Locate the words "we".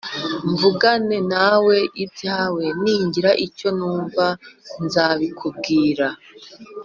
1.65-1.77